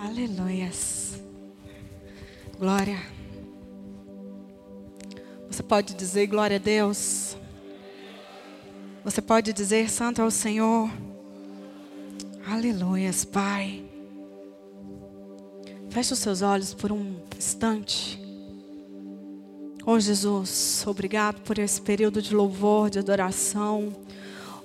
Aleluias. 0.00 1.20
Glória. 2.56 2.98
Você 5.50 5.60
pode 5.60 5.92
dizer 5.94 6.28
glória 6.28 6.54
a 6.56 6.60
Deus. 6.60 7.36
Você 9.02 9.20
pode 9.20 9.52
dizer 9.52 9.90
santo 9.90 10.20
é 10.20 10.24
o 10.24 10.30
Senhor. 10.30 10.88
Aleluias, 12.46 13.24
Pai. 13.24 13.84
Feche 15.90 16.12
os 16.12 16.20
seus 16.20 16.42
olhos 16.42 16.72
por 16.72 16.92
um 16.92 17.16
instante. 17.36 18.22
Oh 19.84 19.98
Jesus, 19.98 20.84
obrigado 20.86 21.40
por 21.40 21.58
esse 21.58 21.82
período 21.82 22.22
de 22.22 22.32
louvor, 22.34 22.88
de 22.88 23.00
adoração. 23.00 23.92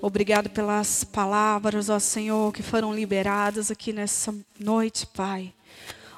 Obrigado 0.06 0.50
pelas 0.50 1.06
palavras, 1.06 1.88
ó 1.88 1.98
Senhor, 1.98 2.52
que 2.52 2.62
foram 2.62 2.94
liberadas 2.94 3.72
aqui 3.72 3.94
nessa 3.94 4.36
noite, 4.60 5.08
Pai. 5.08 5.54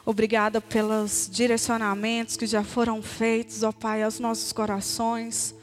Obrigada 0.04 0.59
pelos 0.59 1.30
direcionamentos 1.32 2.36
que 2.36 2.48
já 2.48 2.64
foram 2.64 3.04
feitos, 3.04 3.62
ó 3.62 3.72
Pai, 3.72 4.02
aos 4.02 4.20
nossos 4.20 4.52
corações. 4.52 5.54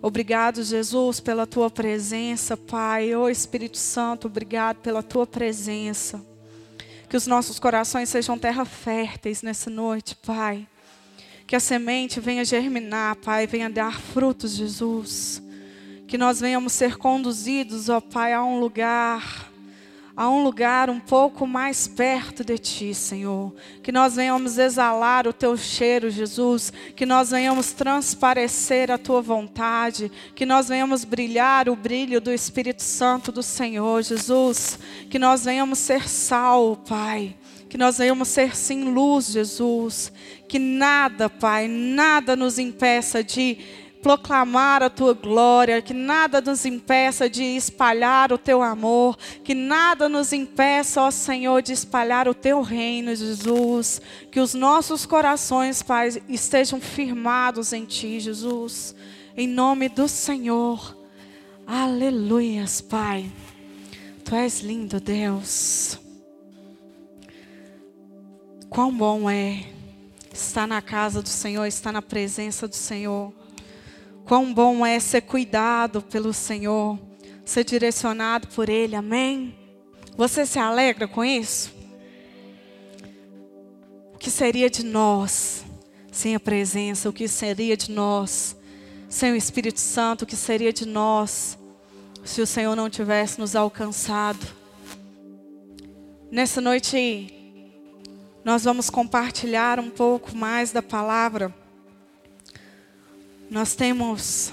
Obrigado, 0.00 0.62
Jesus, 0.62 1.18
pela 1.18 1.48
tua 1.48 1.68
presença, 1.68 2.56
Pai. 2.56 3.12
Ó 3.12 3.28
Espírito 3.28 3.76
Santo, 3.76 4.28
obrigado 4.28 4.76
pela 4.76 5.02
tua 5.02 5.26
presença. 5.26 6.24
Que 7.10 7.16
os 7.16 7.26
nossos 7.26 7.58
corações 7.58 8.08
sejam 8.08 8.38
terra 8.38 8.64
férteis 8.64 9.42
nessa 9.42 9.68
noite, 9.68 10.14
Pai. 10.14 10.64
Que 11.44 11.56
a 11.56 11.60
semente 11.60 12.20
venha 12.20 12.44
germinar, 12.44 13.16
Pai, 13.16 13.48
venha 13.48 13.68
dar 13.68 14.00
frutos, 14.00 14.52
Jesus. 14.52 15.42
Que 16.06 16.18
nós 16.18 16.40
venhamos 16.40 16.72
ser 16.72 16.96
conduzidos, 16.96 17.88
ó 17.88 18.00
Pai, 18.00 18.32
a 18.32 18.44
um 18.44 18.60
lugar, 18.60 19.50
a 20.16 20.28
um 20.28 20.44
lugar 20.44 20.90
um 20.90 21.00
pouco 21.00 21.46
mais 21.46 21.88
perto 21.88 22.44
de 22.44 22.56
Ti, 22.58 22.94
Senhor. 22.94 23.52
Que 23.82 23.90
nós 23.90 24.14
venhamos 24.14 24.58
exalar 24.58 25.26
o 25.26 25.32
Teu 25.32 25.56
cheiro, 25.56 26.10
Jesus. 26.10 26.72
Que 26.94 27.04
nós 27.06 27.30
venhamos 27.30 27.72
transparecer 27.72 28.90
a 28.90 28.98
Tua 28.98 29.20
vontade. 29.20 30.12
Que 30.34 30.46
nós 30.46 30.68
venhamos 30.68 31.04
brilhar 31.04 31.68
o 31.68 31.74
brilho 31.74 32.20
do 32.20 32.32
Espírito 32.32 32.82
Santo 32.82 33.32
do 33.32 33.42
Senhor, 33.42 34.02
Jesus. 34.02 34.78
Que 35.10 35.18
nós 35.18 35.44
venhamos 35.44 35.78
ser 35.78 36.08
sal, 36.08 36.76
Pai. 36.86 37.34
Que 37.68 37.78
nós 37.78 37.98
venhamos 37.98 38.28
ser 38.28 38.54
sim 38.54 38.84
luz, 38.84 39.32
Jesus. 39.32 40.12
Que 40.48 40.60
nada, 40.60 41.28
Pai, 41.28 41.66
nada 41.66 42.36
nos 42.36 42.56
impeça 42.56 43.24
de 43.24 43.58
proclamar 44.04 44.82
a 44.82 44.90
tua 44.90 45.14
glória, 45.14 45.80
que 45.80 45.94
nada 45.94 46.38
nos 46.38 46.66
impeça 46.66 47.26
de 47.26 47.42
espalhar 47.42 48.34
o 48.34 48.36
teu 48.36 48.62
amor, 48.62 49.16
que 49.42 49.54
nada 49.54 50.10
nos 50.10 50.30
impeça, 50.30 51.00
ó 51.00 51.10
Senhor, 51.10 51.62
de 51.62 51.72
espalhar 51.72 52.28
o 52.28 52.34
teu 52.34 52.60
reino, 52.60 53.16
Jesus. 53.16 54.02
Que 54.30 54.40
os 54.40 54.52
nossos 54.52 55.06
corações, 55.06 55.82
Pai, 55.82 56.22
estejam 56.28 56.82
firmados 56.82 57.72
em 57.72 57.86
ti, 57.86 58.20
Jesus. 58.20 58.94
Em 59.34 59.48
nome 59.48 59.88
do 59.88 60.06
Senhor. 60.06 60.94
Aleluias, 61.66 62.82
Pai. 62.82 63.32
Tu 64.22 64.34
és 64.34 64.60
lindo, 64.60 65.00
Deus. 65.00 65.98
Quão 68.68 68.94
bom 68.94 69.30
é 69.30 69.64
estar 70.30 70.68
na 70.68 70.82
casa 70.82 71.22
do 71.22 71.28
Senhor, 71.30 71.64
estar 71.64 71.90
na 71.90 72.02
presença 72.02 72.68
do 72.68 72.76
Senhor. 72.76 73.32
Quão 74.24 74.54
bom 74.54 74.86
é 74.86 74.98
ser 74.98 75.20
cuidado 75.20 76.00
pelo 76.00 76.32
Senhor, 76.32 76.98
ser 77.44 77.62
direcionado 77.62 78.48
por 78.48 78.70
Ele, 78.70 78.96
amém? 78.96 79.54
Você 80.16 80.46
se 80.46 80.58
alegra 80.58 81.06
com 81.06 81.22
isso? 81.22 81.74
O 84.14 84.18
que 84.18 84.30
seria 84.30 84.70
de 84.70 84.82
nós 84.82 85.62
sem 86.10 86.34
a 86.34 86.40
presença? 86.40 87.10
O 87.10 87.12
que 87.12 87.28
seria 87.28 87.76
de 87.76 87.90
nós 87.90 88.56
sem 89.10 89.30
o 89.32 89.36
Espírito 89.36 89.80
Santo? 89.80 90.22
O 90.22 90.26
que 90.26 90.36
seria 90.36 90.72
de 90.72 90.86
nós 90.86 91.58
se 92.24 92.40
o 92.40 92.46
Senhor 92.46 92.74
não 92.74 92.88
tivesse 92.88 93.38
nos 93.38 93.54
alcançado? 93.54 94.46
Nessa 96.30 96.62
noite, 96.62 97.30
nós 98.42 98.64
vamos 98.64 98.88
compartilhar 98.88 99.78
um 99.78 99.90
pouco 99.90 100.34
mais 100.34 100.72
da 100.72 100.80
palavra. 100.80 101.54
Nós 103.54 103.76
temos 103.76 104.52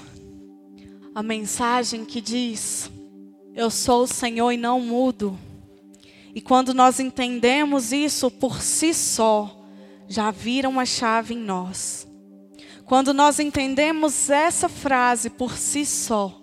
a 1.12 1.24
mensagem 1.24 2.04
que 2.04 2.20
diz: 2.20 2.88
Eu 3.52 3.68
sou 3.68 4.04
o 4.04 4.06
Senhor 4.06 4.52
e 4.52 4.56
não 4.56 4.78
mudo. 4.78 5.36
E 6.32 6.40
quando 6.40 6.72
nós 6.72 7.00
entendemos 7.00 7.90
isso 7.90 8.30
por 8.30 8.62
si 8.62 8.94
só, 8.94 9.66
já 10.06 10.30
vira 10.30 10.68
uma 10.68 10.86
chave 10.86 11.34
em 11.34 11.38
nós. 11.38 12.06
Quando 12.84 13.12
nós 13.12 13.40
entendemos 13.40 14.30
essa 14.30 14.68
frase 14.68 15.28
por 15.30 15.58
si 15.58 15.84
só, 15.84 16.40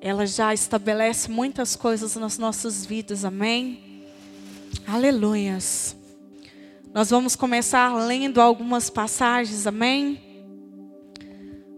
ela 0.00 0.26
já 0.26 0.54
estabelece 0.54 1.30
muitas 1.30 1.76
coisas 1.76 2.16
nas 2.16 2.38
nossas 2.38 2.86
vidas, 2.86 3.22
amém? 3.22 4.02
Aleluias. 4.86 5.94
Nós 6.94 7.10
vamos 7.10 7.36
começar 7.36 7.94
lendo 7.96 8.40
algumas 8.40 8.88
passagens, 8.88 9.66
amém? 9.66 10.25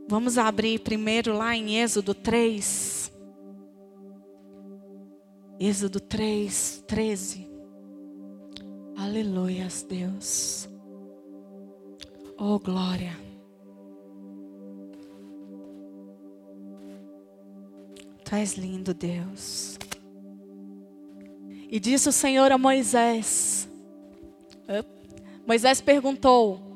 Vamos 0.09 0.39
abrir 0.39 0.81
primeiro 0.81 1.37
lá 1.37 1.55
em 1.55 1.77
Êxodo 1.77 2.15
3. 2.15 3.13
Êxodo 5.61 6.01
3, 6.01 6.83
13. 6.87 7.47
Aleluias, 8.97 9.83
Deus. 9.83 10.67
Oh, 12.39 12.59
glória. 12.59 13.15
Tu 18.25 18.35
és 18.35 18.55
lindo, 18.55 18.95
Deus. 18.95 19.79
E 21.71 21.79
disse 21.79 22.09
o 22.09 22.13
Senhor 22.13 22.51
a 22.51 22.57
Moisés. 22.57 23.69
Moisés 25.47 25.81
perguntou: 25.81 26.68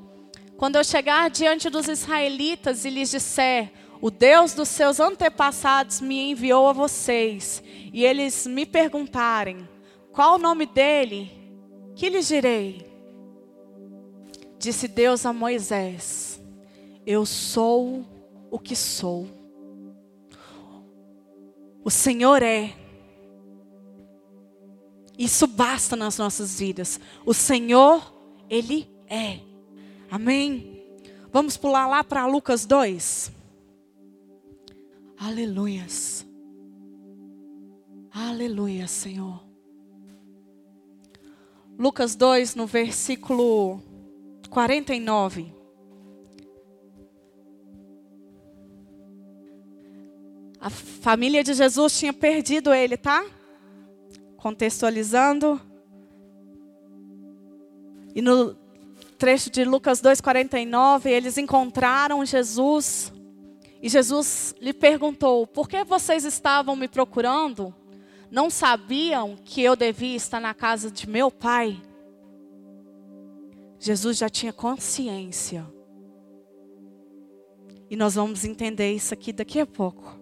quando 0.62 0.76
eu 0.76 0.84
chegar 0.84 1.28
diante 1.28 1.68
dos 1.68 1.88
israelitas 1.88 2.84
e 2.84 2.90
lhes 2.90 3.10
disser: 3.10 3.72
O 4.00 4.12
Deus 4.12 4.54
dos 4.54 4.68
seus 4.68 5.00
antepassados 5.00 6.00
me 6.00 6.30
enviou 6.30 6.68
a 6.68 6.72
vocês, 6.72 7.60
e 7.92 8.04
eles 8.04 8.46
me 8.46 8.64
perguntarem: 8.64 9.68
Qual 10.12 10.36
o 10.36 10.38
nome 10.38 10.66
dele? 10.66 11.32
Que 11.96 12.08
lhes 12.08 12.28
direi? 12.28 12.88
Disse 14.56 14.86
Deus 14.86 15.26
a 15.26 15.32
Moisés: 15.32 16.40
Eu 17.04 17.26
sou 17.26 18.06
o 18.48 18.56
que 18.56 18.76
sou. 18.76 19.26
O 21.82 21.90
Senhor 21.90 22.40
é. 22.40 22.72
Isso 25.18 25.48
basta 25.48 25.96
nas 25.96 26.18
nossas 26.18 26.60
vidas. 26.60 27.00
O 27.26 27.34
Senhor, 27.34 28.14
Ele 28.48 28.88
é. 29.08 29.50
Amém? 30.12 30.84
Vamos 31.32 31.56
pular 31.56 31.86
lá 31.86 32.04
para 32.04 32.26
Lucas 32.26 32.66
2. 32.66 33.32
Aleluias. 35.16 36.26
Aleluia, 38.10 38.86
Senhor. 38.86 39.42
Lucas 41.78 42.14
2, 42.14 42.54
no 42.54 42.66
versículo 42.66 43.80
49. 44.50 45.50
A 50.60 50.68
família 50.68 51.42
de 51.42 51.54
Jesus 51.54 51.98
tinha 51.98 52.12
perdido 52.12 52.74
ele, 52.74 52.98
tá? 52.98 53.24
Contextualizando. 54.36 55.58
E 58.14 58.20
no 58.20 58.60
trecho 59.22 59.50
de 59.50 59.64
Lucas 59.64 60.02
2,49, 60.02 61.06
eles 61.06 61.38
encontraram 61.38 62.26
Jesus 62.26 63.12
e 63.80 63.88
Jesus 63.88 64.52
lhe 64.60 64.72
perguntou: 64.72 65.46
Por 65.46 65.68
que 65.68 65.84
vocês 65.84 66.24
estavam 66.24 66.74
me 66.74 66.88
procurando? 66.88 67.72
Não 68.32 68.50
sabiam 68.50 69.36
que 69.36 69.62
eu 69.62 69.76
devia 69.76 70.16
estar 70.16 70.40
na 70.40 70.52
casa 70.52 70.90
de 70.90 71.08
meu 71.08 71.30
pai? 71.30 71.80
Jesus 73.78 74.18
já 74.18 74.28
tinha 74.28 74.52
consciência. 74.52 75.64
E 77.88 77.94
nós 77.94 78.16
vamos 78.16 78.44
entender 78.44 78.92
isso 78.92 79.14
aqui 79.14 79.32
daqui 79.32 79.60
a 79.60 79.66
pouco. 79.66 80.18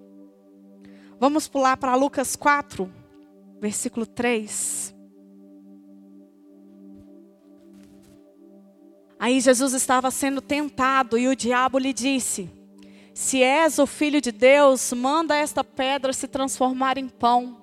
Vamos 1.18 1.48
pular 1.48 1.78
para 1.78 1.94
Lucas 1.94 2.36
4, 2.36 2.92
versículo 3.62 4.04
3. 4.04 4.94
Aí 9.20 9.38
Jesus 9.38 9.74
estava 9.74 10.10
sendo 10.10 10.40
tentado 10.40 11.18
e 11.18 11.28
o 11.28 11.36
diabo 11.36 11.78
lhe 11.78 11.92
disse: 11.92 12.48
Se 13.12 13.42
és 13.42 13.78
o 13.78 13.86
filho 13.86 14.18
de 14.18 14.32
Deus, 14.32 14.94
manda 14.94 15.36
esta 15.36 15.62
pedra 15.62 16.10
se 16.14 16.26
transformar 16.26 16.96
em 16.96 17.06
pão. 17.06 17.60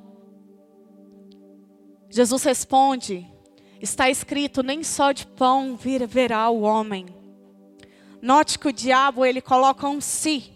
Jesus 2.11 2.43
responde: 2.43 3.25
Está 3.81 4.07
escrito: 4.07 4.61
nem 4.61 4.83
só 4.83 5.11
de 5.11 5.25
pão 5.25 5.75
viverá 5.75 6.47
o 6.47 6.61
homem. 6.61 7.07
Note 8.21 8.59
que 8.59 8.67
o 8.67 8.73
diabo 8.73 9.25
ele 9.25 9.41
coloca 9.41 9.89
um 9.89 9.99
si. 9.99 10.53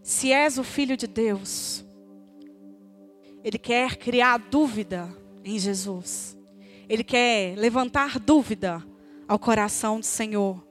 Se 0.00 0.30
és 0.30 0.58
o 0.58 0.62
filho 0.62 0.96
de 0.96 1.08
Deus, 1.08 1.84
ele 3.42 3.58
quer 3.58 3.96
criar 3.96 4.36
dúvida 4.38 5.12
em 5.42 5.58
Jesus. 5.58 6.38
Ele 6.88 7.02
quer 7.02 7.56
levantar 7.56 8.20
dúvida 8.20 8.93
ao 9.26 9.38
coração 9.38 10.00
do 10.00 10.06
Senhor. 10.06 10.62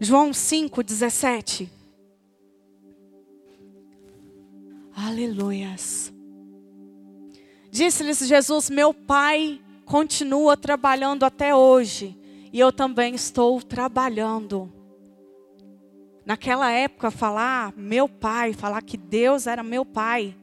João 0.00 0.32
5, 0.32 0.82
17. 0.82 1.70
Aleluias. 4.94 6.12
Disse-lhes 7.70 8.18
Jesus: 8.18 8.70
Meu 8.70 8.94
Pai 8.94 9.60
continua 9.84 10.56
trabalhando 10.56 11.24
até 11.24 11.54
hoje, 11.54 12.18
e 12.52 12.58
eu 12.58 12.72
também 12.72 13.14
estou 13.14 13.62
trabalhando. 13.62 14.72
Naquela 16.24 16.70
época, 16.70 17.10
falar 17.10 17.72
meu 17.76 18.08
pai, 18.08 18.52
falar 18.52 18.82
que 18.82 18.96
Deus 18.96 19.46
era 19.46 19.62
meu 19.62 19.84
pai, 19.84 20.36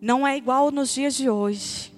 não 0.00 0.24
é 0.24 0.36
igual 0.36 0.70
nos 0.70 0.94
dias 0.94 1.14
de 1.14 1.28
hoje. 1.28 1.92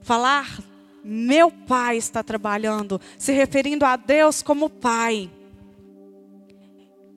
Falar 0.00 0.58
meu 1.04 1.50
pai 1.50 1.98
está 1.98 2.22
trabalhando, 2.22 2.98
se 3.18 3.32
referindo 3.32 3.84
a 3.84 3.94
Deus 3.94 4.42
como 4.42 4.70
pai, 4.70 5.30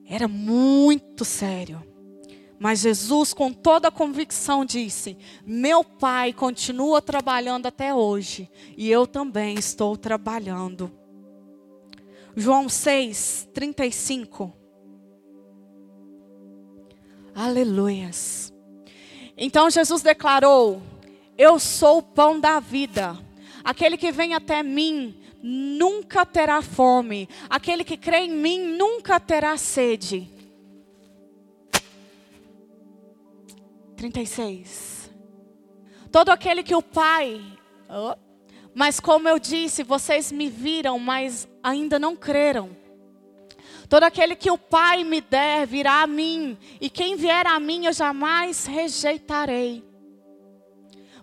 era 0.06 0.28
muito 0.28 1.24
sério. 1.24 1.82
Mas 2.58 2.80
Jesus, 2.80 3.32
com 3.32 3.52
toda 3.52 3.88
a 3.88 3.92
convicção, 3.92 4.64
disse: 4.64 5.16
Meu 5.46 5.84
pai 5.84 6.32
continua 6.32 7.00
trabalhando 7.00 7.66
até 7.66 7.94
hoje, 7.94 8.50
e 8.76 8.90
eu 8.90 9.06
também 9.06 9.56
estou 9.58 9.96
trabalhando. 9.96 10.90
João 12.36 12.68
6, 12.68 13.48
35. 13.54 14.52
Aleluias. 17.34 18.52
Então 19.36 19.70
Jesus 19.70 20.02
declarou: 20.02 20.82
Eu 21.36 21.60
sou 21.60 21.98
o 21.98 22.02
pão 22.02 22.40
da 22.40 22.58
vida. 22.58 23.16
Aquele 23.68 23.98
que 23.98 24.10
vem 24.10 24.32
até 24.32 24.62
mim 24.62 25.14
nunca 25.42 26.24
terá 26.24 26.62
fome. 26.62 27.28
Aquele 27.50 27.84
que 27.84 27.98
crê 27.98 28.20
em 28.20 28.30
mim 28.30 28.78
nunca 28.78 29.20
terá 29.20 29.58
sede. 29.58 30.26
36. 33.94 35.10
Todo 36.10 36.30
aquele 36.30 36.62
que 36.62 36.74
o 36.74 36.80
Pai. 36.80 37.42
Mas 38.74 39.00
como 39.00 39.28
eu 39.28 39.38
disse, 39.38 39.82
vocês 39.82 40.32
me 40.32 40.48
viram, 40.48 40.98
mas 40.98 41.46
ainda 41.62 41.98
não 41.98 42.16
creram. 42.16 42.74
Todo 43.86 44.04
aquele 44.04 44.34
que 44.34 44.50
o 44.50 44.56
Pai 44.56 45.04
me 45.04 45.20
der 45.20 45.66
virá 45.66 46.00
a 46.00 46.06
mim, 46.06 46.56
e 46.80 46.88
quem 46.88 47.16
vier 47.16 47.46
a 47.46 47.60
mim 47.60 47.84
eu 47.84 47.92
jamais 47.92 48.64
rejeitarei. 48.64 49.84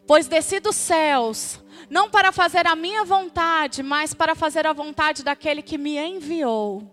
Pois 0.06 0.28
desci 0.28 0.60
dos 0.60 0.76
céus, 0.76 1.60
não 1.90 2.10
para 2.10 2.32
fazer 2.32 2.66
a 2.68 2.76
minha 2.76 3.04
vontade, 3.04 3.84
mas 3.84 4.14
para 4.14 4.36
fazer 4.36 4.66
a 4.66 4.74
vontade 4.74 5.24
daquele 5.24 5.62
que 5.62 5.78
me 5.78 5.98
enviou. 5.98 6.92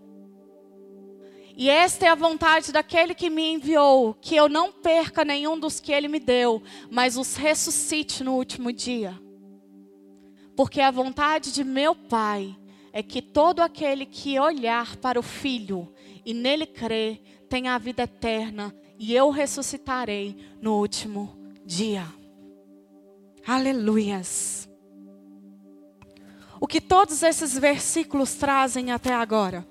E 1.55 1.69
esta 1.69 2.05
é 2.05 2.09
a 2.09 2.15
vontade 2.15 2.71
daquele 2.71 3.13
que 3.13 3.29
me 3.29 3.53
enviou, 3.53 4.15
que 4.15 4.35
eu 4.35 4.49
não 4.49 4.71
perca 4.71 5.23
nenhum 5.23 5.57
dos 5.57 5.79
que 5.79 5.91
ele 5.91 6.07
me 6.07 6.19
deu, 6.19 6.63
mas 6.89 7.15
os 7.15 7.35
ressuscite 7.35 8.23
no 8.23 8.33
último 8.33 8.71
dia. 8.73 9.19
Porque 10.55 10.81
a 10.81 10.89
vontade 10.89 11.51
de 11.51 11.63
meu 11.63 11.95
Pai 11.95 12.55
é 12.91 13.03
que 13.03 13.21
todo 13.21 13.59
aquele 13.59 14.05
que 14.05 14.39
olhar 14.39 14.97
para 14.97 15.19
o 15.19 15.23
Filho 15.23 15.93
e 16.25 16.33
nele 16.33 16.65
crer, 16.65 17.21
tenha 17.49 17.75
a 17.75 17.77
vida 17.77 18.03
eterna, 18.03 18.73
e 18.97 19.13
eu 19.13 19.29
ressuscitarei 19.29 20.35
no 20.61 20.79
último 20.79 21.37
dia. 21.65 22.05
Aleluias. 23.45 24.69
O 26.63 26.65
que 26.65 26.79
todos 26.79 27.21
esses 27.21 27.59
versículos 27.59 28.35
trazem 28.35 28.89
até 28.89 29.13
agora? 29.13 29.67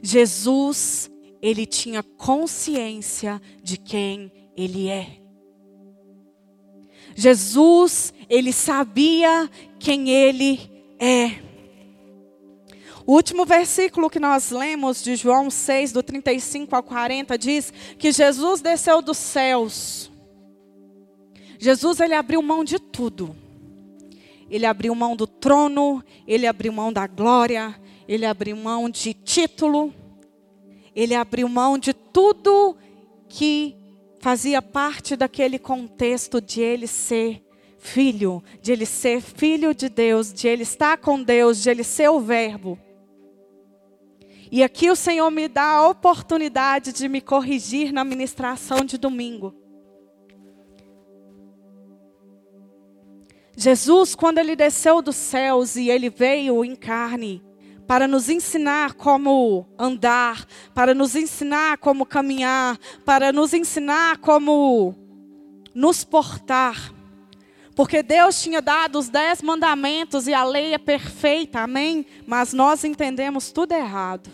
Jesus, 0.00 1.10
ele 1.42 1.66
tinha 1.66 2.02
consciência 2.02 3.42
de 3.62 3.76
quem 3.76 4.32
ele 4.56 4.88
é. 4.88 5.20
Jesus, 7.14 8.14
ele 8.26 8.54
sabia 8.54 9.50
quem 9.78 10.08
ele 10.08 10.58
é. 10.98 11.42
O 13.06 13.12
último 13.12 13.44
versículo 13.44 14.08
que 14.08 14.18
nós 14.18 14.50
lemos 14.50 15.02
de 15.02 15.14
João 15.14 15.50
6, 15.50 15.92
do 15.92 16.02
35 16.02 16.74
ao 16.74 16.82
40, 16.82 17.36
diz 17.36 17.70
que 17.98 18.10
Jesus 18.10 18.62
desceu 18.62 19.02
dos 19.02 19.18
céus. 19.18 20.10
Jesus, 21.64 21.98
ele 21.98 22.12
abriu 22.12 22.42
mão 22.42 22.62
de 22.62 22.78
tudo. 22.78 23.34
Ele 24.50 24.66
abriu 24.66 24.94
mão 24.94 25.16
do 25.16 25.26
trono, 25.26 26.04
ele 26.26 26.46
abriu 26.46 26.70
mão 26.70 26.92
da 26.92 27.06
glória, 27.06 27.74
ele 28.06 28.26
abriu 28.26 28.54
mão 28.54 28.90
de 28.90 29.14
título, 29.14 29.90
ele 30.94 31.14
abriu 31.14 31.48
mão 31.48 31.78
de 31.78 31.94
tudo 31.94 32.76
que 33.30 33.74
fazia 34.20 34.60
parte 34.60 35.16
daquele 35.16 35.58
contexto 35.58 36.38
de 36.38 36.60
ele 36.60 36.86
ser 36.86 37.42
filho, 37.78 38.44
de 38.60 38.70
ele 38.70 38.84
ser 38.84 39.22
filho 39.22 39.74
de 39.74 39.88
Deus, 39.88 40.34
de 40.34 40.46
ele 40.46 40.64
estar 40.64 40.98
com 40.98 41.22
Deus, 41.22 41.62
de 41.62 41.70
ele 41.70 41.82
ser 41.82 42.10
o 42.10 42.20
Verbo. 42.20 42.78
E 44.52 44.62
aqui 44.62 44.90
o 44.90 44.96
Senhor 44.96 45.30
me 45.30 45.48
dá 45.48 45.64
a 45.64 45.88
oportunidade 45.88 46.92
de 46.92 47.08
me 47.08 47.22
corrigir 47.22 47.90
na 47.90 48.04
ministração 48.04 48.84
de 48.84 48.98
domingo. 48.98 49.63
Jesus, 53.56 54.14
quando 54.14 54.38
ele 54.38 54.56
desceu 54.56 55.00
dos 55.00 55.16
céus 55.16 55.76
e 55.76 55.88
ele 55.88 56.10
veio 56.10 56.64
em 56.64 56.74
carne, 56.74 57.42
para 57.86 58.08
nos 58.08 58.28
ensinar 58.28 58.94
como 58.94 59.66
andar, 59.78 60.46
para 60.74 60.94
nos 60.94 61.14
ensinar 61.14 61.78
como 61.78 62.06
caminhar, 62.06 62.78
para 63.04 63.32
nos 63.32 63.52
ensinar 63.52 64.18
como 64.18 64.94
nos 65.74 66.02
portar. 66.02 66.92
Porque 67.76 68.02
Deus 68.02 68.40
tinha 68.40 68.62
dado 68.62 68.98
os 68.98 69.08
dez 69.08 69.42
mandamentos 69.42 70.26
e 70.26 70.34
a 70.34 70.44
lei 70.44 70.74
é 70.74 70.78
perfeita, 70.78 71.60
amém? 71.60 72.06
Mas 72.26 72.52
nós 72.52 72.84
entendemos 72.84 73.52
tudo 73.52 73.72
errado. 73.72 74.30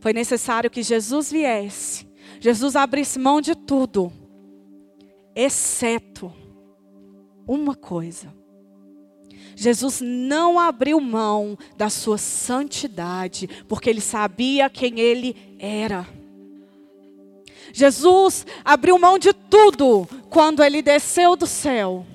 Foi 0.00 0.12
necessário 0.12 0.70
que 0.70 0.82
Jesus 0.82 1.30
viesse, 1.30 2.06
Jesus 2.40 2.76
abrisse 2.76 3.18
mão 3.18 3.40
de 3.40 3.56
tudo, 3.56 4.12
exceto 5.34 6.32
uma 7.48 7.74
coisa. 7.74 8.32
Jesus 9.56 10.00
não 10.00 10.60
abriu 10.60 11.00
mão 11.00 11.58
da 11.76 11.90
sua 11.90 12.18
santidade, 12.18 13.48
porque 13.66 13.90
ele 13.90 14.00
sabia 14.00 14.70
quem 14.70 15.00
ele 15.00 15.34
era. 15.58 16.06
Jesus 17.72 18.46
abriu 18.64 18.98
mão 18.98 19.18
de 19.18 19.32
tudo 19.32 20.08
quando 20.30 20.62
ele 20.62 20.80
desceu 20.80 21.34
do 21.34 21.46
céu. 21.46 22.06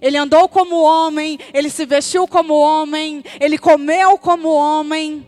Ele 0.00 0.16
andou 0.16 0.48
como 0.48 0.82
homem, 0.82 1.38
ele 1.54 1.70
se 1.70 1.86
vestiu 1.86 2.28
como 2.28 2.54
homem, 2.54 3.24
ele 3.40 3.56
comeu 3.56 4.18
como 4.18 4.48
homem. 4.48 5.26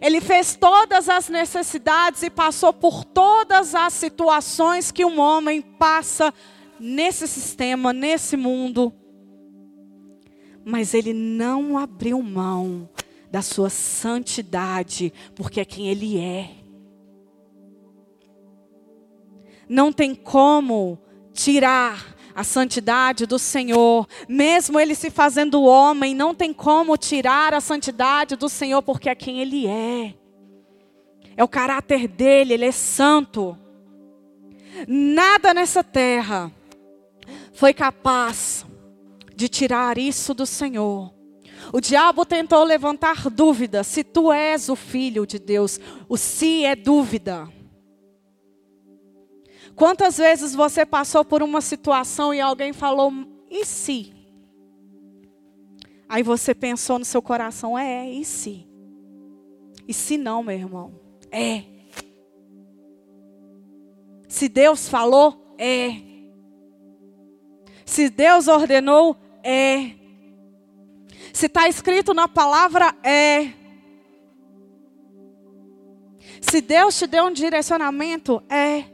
Ele 0.00 0.20
fez 0.20 0.56
todas 0.56 1.08
as 1.08 1.28
necessidades 1.28 2.22
e 2.22 2.30
passou 2.30 2.72
por 2.72 3.04
todas 3.04 3.74
as 3.74 3.92
situações 3.92 4.90
que 4.90 5.04
um 5.04 5.18
homem 5.18 5.60
passa 5.60 6.32
nesse 6.80 7.28
sistema, 7.28 7.92
nesse 7.92 8.36
mundo 8.36 8.92
mas 10.64 10.94
ele 10.94 11.12
não 11.12 11.78
abriu 11.78 12.22
mão 12.22 12.88
da 13.30 13.42
sua 13.42 13.70
santidade, 13.70 15.12
porque 15.34 15.60
é 15.60 15.64
quem 15.64 15.88
ele 15.88 16.18
é. 16.18 16.50
Não 19.68 19.92
tem 19.92 20.14
como 20.14 20.98
tirar 21.32 22.16
a 22.34 22.42
santidade 22.42 23.26
do 23.26 23.38
Senhor, 23.38 24.06
mesmo 24.28 24.78
ele 24.78 24.94
se 24.94 25.10
fazendo 25.10 25.62
homem, 25.62 26.14
não 26.14 26.34
tem 26.34 26.52
como 26.52 26.96
tirar 26.96 27.54
a 27.54 27.60
santidade 27.60 28.36
do 28.36 28.48
Senhor, 28.48 28.82
porque 28.82 29.08
é 29.08 29.14
quem 29.14 29.40
ele 29.40 29.66
é. 29.66 30.14
É 31.36 31.44
o 31.44 31.48
caráter 31.48 32.08
dele, 32.08 32.54
ele 32.54 32.64
é 32.64 32.72
santo. 32.72 33.56
Nada 34.86 35.54
nessa 35.54 35.82
terra 35.84 36.52
foi 37.52 37.72
capaz 37.74 38.64
de 39.34 39.48
tirar 39.48 39.98
isso 39.98 40.34
do 40.34 40.46
Senhor. 40.46 41.12
O 41.72 41.80
diabo 41.80 42.24
tentou 42.24 42.64
levantar 42.64 43.28
dúvida 43.30 43.84
se 43.84 44.02
tu 44.02 44.32
és 44.32 44.68
o 44.68 44.76
filho 44.76 45.26
de 45.26 45.38
Deus. 45.38 45.78
O 46.08 46.16
se 46.16 46.64
é 46.64 46.74
dúvida. 46.74 47.48
Quantas 49.76 50.18
vezes 50.18 50.54
você 50.54 50.84
passou 50.84 51.24
por 51.24 51.42
uma 51.42 51.60
situação 51.60 52.34
e 52.34 52.40
alguém 52.40 52.72
falou, 52.72 53.12
e 53.50 53.64
se? 53.64 54.12
Aí 56.08 56.22
você 56.22 56.54
pensou 56.54 56.98
no 56.98 57.04
seu 57.04 57.22
coração, 57.22 57.78
é, 57.78 58.10
e 58.10 58.24
se? 58.24 58.66
E 59.86 59.94
se 59.94 60.18
não, 60.18 60.42
meu 60.42 60.56
irmão? 60.56 61.00
É. 61.30 61.64
Se 64.28 64.48
Deus 64.48 64.88
falou, 64.88 65.54
é. 65.56 66.09
Se 67.90 68.08
Deus 68.08 68.46
ordenou, 68.46 69.16
é. 69.42 69.96
Se 71.32 71.46
está 71.46 71.68
escrito 71.68 72.14
na 72.14 72.28
palavra, 72.28 72.94
é. 73.02 73.52
Se 76.40 76.60
Deus 76.60 76.96
te 76.96 77.08
deu 77.08 77.24
um 77.24 77.32
direcionamento, 77.32 78.40
é. 78.48 78.84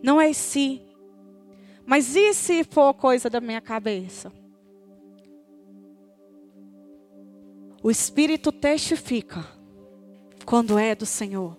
Não 0.00 0.20
é 0.20 0.32
se. 0.32 0.80
Mas 1.84 2.14
e 2.14 2.32
se 2.34 2.62
for 2.62 2.94
coisa 2.94 3.28
da 3.28 3.40
minha 3.40 3.60
cabeça? 3.60 4.32
O 7.82 7.90
Espírito 7.90 8.52
testifica 8.52 9.44
quando 10.46 10.78
é 10.78 10.94
do 10.94 11.04
Senhor. 11.04 11.58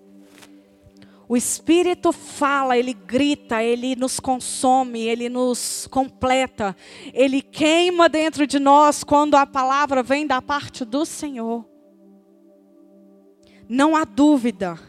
O 1.32 1.38
Espírito 1.38 2.12
fala, 2.12 2.76
ele 2.76 2.92
grita, 2.92 3.64
ele 3.64 3.96
nos 3.96 4.20
consome, 4.20 5.02
ele 5.02 5.30
nos 5.30 5.88
completa, 5.92 6.76
ele 7.14 7.40
queima 7.40 8.10
dentro 8.10 8.48
de 8.48 8.58
nós 8.58 9.04
quando 9.04 9.36
a 9.36 9.46
palavra 9.46 10.02
vem 10.02 10.26
da 10.26 10.42
parte 10.42 10.84
do 10.84 11.06
Senhor. 11.06 11.64
Não 13.70 13.96
há 13.96 14.06
dúvida, 14.06 14.80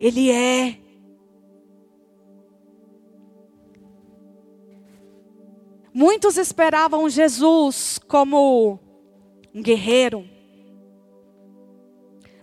ele 0.00 0.30
é. 0.30 0.78
Muitos 5.92 6.38
esperavam 6.38 7.10
Jesus 7.10 8.00
como 8.08 8.80
um 9.54 9.62
guerreiro, 9.62 10.26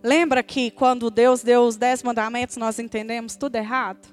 Lembra 0.01 0.41
que 0.41 0.71
quando 0.71 1.11
Deus 1.11 1.43
deu 1.43 1.63
os 1.63 1.75
dez 1.75 2.01
mandamentos, 2.01 2.57
nós 2.57 2.79
entendemos 2.79 3.35
tudo 3.35 3.55
errado? 3.55 4.07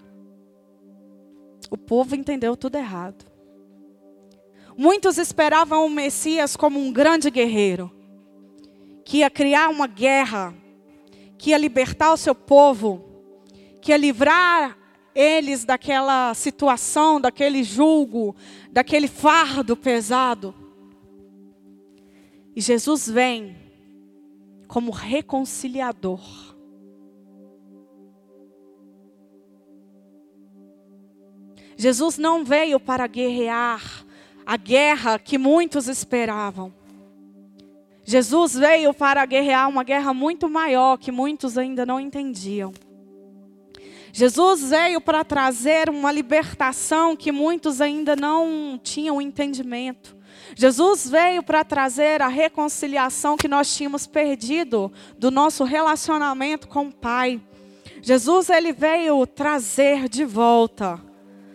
O 1.71 1.79
povo 1.79 2.15
entendeu 2.15 2.57
tudo 2.57 2.77
errado. 2.77 3.25
Muitos 4.77 5.17
esperavam 5.17 5.87
o 5.87 5.91
Messias 5.91 6.57
como 6.57 6.79
um 6.79 6.93
grande 6.93 7.31
guerreiro, 7.31 7.91
que 9.05 9.19
ia 9.19 9.31
criar 9.31 9.69
uma 9.69 9.87
guerra, 9.87 10.55
que 11.39 11.51
ia 11.51 11.59
libertar 11.59 12.13
o 12.13 12.17
seu 12.17 12.35
povo, 12.35 13.05
que 13.81 13.93
ia 13.93 13.97
livrar 13.97 14.77
eles 15.15 15.65
daquela 15.65 16.35
situação, 16.35 17.19
daquele 17.19 17.63
julgo, 17.63 18.37
daquele 18.71 19.09
fardo 19.09 19.77
pesado. 19.77 20.55
E 22.55 22.61
Jesus 22.61 23.09
vem 23.09 23.57
como 24.67 24.91
reconciliador. 24.91 26.21
Jesus 31.77 32.17
não 32.17 32.45
veio 32.45 32.81
para 32.81 33.07
guerrear 33.07 34.05
a 34.47 34.57
guerra 34.57 35.19
que 35.19 35.37
muitos 35.37 35.89
esperavam. 35.89 36.73
Jesus 38.05 38.55
veio 38.55 38.95
para 38.95 39.27
guerrear 39.27 39.69
uma 39.69 39.83
guerra 39.83 40.15
muito 40.15 40.49
maior 40.49 40.97
que 40.97 41.11
muitos 41.11 41.59
ainda 41.59 41.85
não 41.85 42.01
entendiam. 42.01 42.73
Jesus 44.13 44.71
veio 44.71 45.01
para 45.01 45.23
trazer 45.25 45.91
uma 45.91 46.11
libertação 46.11 47.15
que 47.15 47.31
muitos 47.31 47.83
ainda 47.83 48.17
não 48.17 48.81
tinham 48.83 49.21
entendimento. 49.21 50.17
Jesus 50.55 51.09
veio 51.09 51.43
para 51.43 51.65
trazer 51.65 52.23
a 52.23 52.29
reconciliação 52.29 53.37
que 53.37 53.49
nós 53.49 53.75
tínhamos 53.75 54.07
perdido 54.07 54.93
do 55.19 55.31
nosso 55.31 55.65
relacionamento 55.65 56.69
com 56.69 56.87
o 56.87 56.93
Pai. 56.93 57.41
Jesus 58.03 58.51
ele 58.51 58.73
veio 58.73 59.27
trazer 59.27 60.09
de 60.09 60.25
volta, 60.25 61.03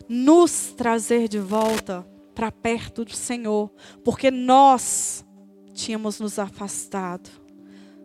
nos 0.09 0.73
trazer 0.75 1.27
de 1.27 1.39
volta 1.39 2.05
para 2.35 2.51
perto 2.51 3.05
do 3.05 3.15
Senhor, 3.15 3.71
porque 4.03 4.29
nós 4.29 5.25
tínhamos 5.73 6.19
nos 6.19 6.37
afastado. 6.37 7.29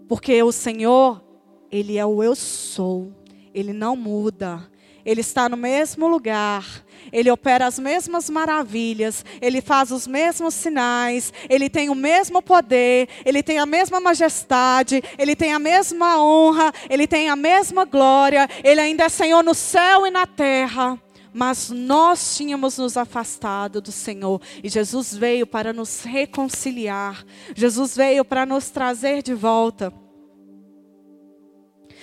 Porque 0.08 0.40
o 0.42 0.52
Senhor, 0.52 1.22
ele 1.70 1.98
é 1.98 2.06
o 2.06 2.22
eu 2.22 2.36
sou. 2.36 3.12
Ele 3.52 3.72
não 3.72 3.96
muda. 3.96 4.68
Ele 5.06 5.20
está 5.20 5.48
no 5.48 5.56
mesmo 5.56 6.08
lugar. 6.08 6.84
Ele 7.12 7.30
opera 7.30 7.64
as 7.64 7.78
mesmas 7.78 8.28
maravilhas. 8.28 9.24
Ele 9.40 9.60
faz 9.60 9.92
os 9.92 10.04
mesmos 10.04 10.52
sinais. 10.52 11.32
Ele 11.48 11.70
tem 11.70 11.88
o 11.88 11.94
mesmo 11.94 12.42
poder. 12.42 13.08
Ele 13.24 13.40
tem 13.40 13.60
a 13.60 13.64
mesma 13.64 14.00
majestade. 14.00 15.00
Ele 15.16 15.36
tem 15.36 15.52
a 15.52 15.60
mesma 15.60 16.20
honra. 16.20 16.72
Ele 16.90 17.06
tem 17.06 17.28
a 17.28 17.36
mesma 17.36 17.84
glória. 17.84 18.48
Ele 18.64 18.80
ainda 18.80 19.04
é 19.04 19.08
Senhor 19.08 19.44
no 19.44 19.54
céu 19.54 20.08
e 20.08 20.10
na 20.10 20.26
terra. 20.26 21.00
Mas 21.32 21.70
nós 21.70 22.36
tínhamos 22.36 22.76
nos 22.76 22.96
afastado 22.96 23.80
do 23.80 23.92
Senhor. 23.92 24.40
E 24.60 24.68
Jesus 24.68 25.14
veio 25.14 25.46
para 25.46 25.72
nos 25.72 26.02
reconciliar. 26.02 27.24
Jesus 27.54 27.94
veio 27.94 28.24
para 28.24 28.44
nos 28.44 28.70
trazer 28.70 29.22
de 29.22 29.34
volta. 29.34 29.92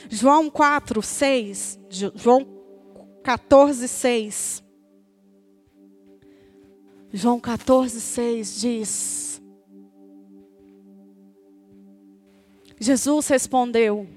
João 0.09 0.49
4, 0.49 1.01
6. 1.01 1.79
João 2.15 2.52
14, 3.23 3.87
6. 3.87 4.63
João 7.13 7.39
14, 7.39 8.01
6 8.01 8.61
diz: 8.61 9.41
Jesus 12.79 13.27
respondeu: 13.29 14.07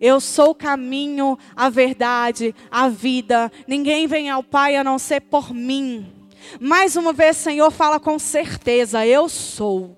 Eu 0.00 0.20
sou 0.20 0.50
o 0.50 0.54
caminho, 0.54 1.36
a 1.56 1.68
verdade, 1.68 2.54
a 2.70 2.88
vida. 2.88 3.50
Ninguém 3.66 4.06
vem 4.06 4.30
ao 4.30 4.44
Pai 4.44 4.76
a 4.76 4.84
não 4.84 4.98
ser 4.98 5.22
por 5.22 5.52
mim. 5.52 6.12
Mais 6.60 6.94
uma 6.94 7.12
vez, 7.12 7.36
Senhor 7.36 7.70
fala 7.72 7.98
com 7.98 8.18
certeza: 8.18 9.04
Eu 9.04 9.28
sou. 9.28 9.96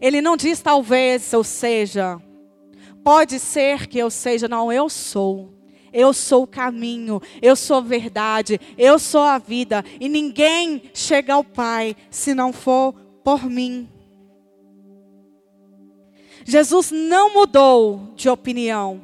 Ele 0.00 0.22
não 0.22 0.36
diz 0.36 0.60
talvez, 0.60 1.34
ou 1.34 1.44
seja, 1.44 2.18
pode 3.04 3.38
ser 3.38 3.86
que 3.86 3.98
eu 3.98 4.10
seja, 4.10 4.48
não, 4.48 4.72
eu 4.72 4.88
sou. 4.88 5.59
Eu 5.92 6.12
sou 6.12 6.44
o 6.44 6.46
caminho, 6.46 7.20
eu 7.42 7.56
sou 7.56 7.78
a 7.78 7.80
verdade, 7.80 8.60
eu 8.78 8.98
sou 8.98 9.22
a 9.22 9.38
vida, 9.38 9.84
e 9.98 10.08
ninguém 10.08 10.82
chega 10.94 11.34
ao 11.34 11.44
Pai 11.44 11.96
se 12.10 12.34
não 12.34 12.52
for 12.52 12.94
por 13.24 13.44
mim. 13.44 13.88
Jesus 16.44 16.90
não 16.90 17.34
mudou 17.34 18.12
de 18.14 18.28
opinião. 18.28 19.00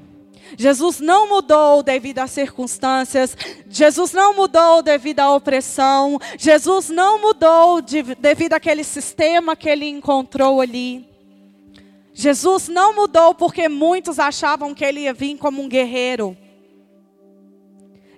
Jesus 0.56 1.00
não 1.00 1.28
mudou 1.28 1.82
devido 1.82 2.20
às 2.20 2.30
circunstâncias. 2.30 3.36
Jesus 3.68 4.12
não 4.12 4.34
mudou 4.34 4.82
devido 4.82 5.20
à 5.20 5.34
opressão. 5.34 6.18
Jesus 6.38 6.88
não 6.88 7.20
mudou 7.20 7.80
de, 7.80 8.02
devido 8.16 8.52
àquele 8.52 8.84
sistema 8.84 9.56
que 9.56 9.68
ele 9.68 9.86
encontrou 9.88 10.60
ali. 10.60 11.06
Jesus 12.14 12.68
não 12.68 12.94
mudou 12.94 13.34
porque 13.34 13.68
muitos 13.68 14.18
achavam 14.18 14.74
que 14.74 14.84
ele 14.84 15.00
ia 15.00 15.12
vir 15.12 15.36
como 15.36 15.62
um 15.62 15.68
guerreiro. 15.68 16.36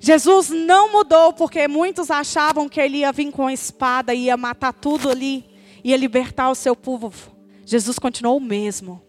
Jesus 0.08 0.48
não 0.48 0.90
mudou 0.90 1.34
porque 1.34 1.68
muitos 1.68 2.10
achavam 2.10 2.66
que 2.66 2.80
ele 2.80 3.00
ia 3.00 3.12
vir 3.12 3.30
com 3.30 3.46
a 3.46 3.52
espada 3.52 4.14
e 4.14 4.20
ia 4.20 4.38
matar 4.38 4.72
tudo 4.72 5.10
ali, 5.10 5.44
ia 5.84 5.98
libertar 5.98 6.48
o 6.48 6.54
seu 6.54 6.74
povo. 6.74 7.12
Jesus 7.66 7.98
continuou 7.98 8.38
o 8.38 8.40
mesmo. 8.40 9.02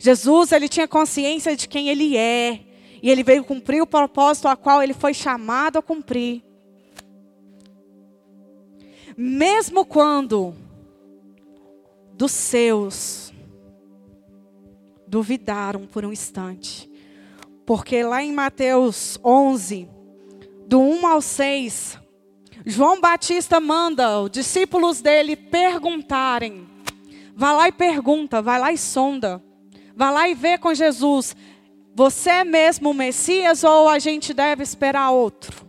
Jesus, 0.00 0.50
ele 0.50 0.68
tinha 0.68 0.88
consciência 0.88 1.54
de 1.54 1.68
quem 1.68 1.88
ele 1.88 2.16
é, 2.16 2.62
e 3.00 3.08
ele 3.08 3.22
veio 3.22 3.44
cumprir 3.44 3.80
o 3.80 3.86
propósito 3.86 4.48
a 4.48 4.56
qual 4.56 4.82
ele 4.82 4.92
foi 4.92 5.14
chamado 5.14 5.78
a 5.78 5.82
cumprir. 5.82 6.42
Mesmo 9.16 9.84
quando 9.86 10.52
dos 12.14 12.32
seus 12.32 13.32
duvidaram 15.06 15.86
por 15.86 16.04
um 16.04 16.12
instante, 16.12 16.90
porque 17.66 18.02
lá 18.02 18.22
em 18.22 18.32
Mateus 18.32 19.18
11, 19.24 19.88
do 20.66 20.80
1 20.80 21.06
ao 21.06 21.20
6, 21.20 21.98
João 22.64 23.00
Batista 23.00 23.60
manda 23.60 24.20
os 24.20 24.30
discípulos 24.30 25.00
dele 25.00 25.36
perguntarem. 25.36 26.66
Vai 27.34 27.54
lá 27.54 27.68
e 27.68 27.72
pergunta, 27.72 28.42
vai 28.42 28.58
lá 28.58 28.72
e 28.72 28.78
sonda. 28.78 29.42
Vai 29.96 30.12
lá 30.12 30.28
e 30.28 30.34
vê 30.34 30.58
com 30.58 30.74
Jesus. 30.74 31.34
Você 31.94 32.30
é 32.30 32.44
mesmo 32.44 32.90
o 32.90 32.94
Messias 32.94 33.64
ou 33.64 33.88
a 33.88 33.98
gente 33.98 34.32
deve 34.32 34.62
esperar 34.62 35.10
outro? 35.10 35.66